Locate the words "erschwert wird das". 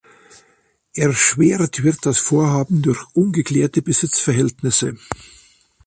0.95-2.17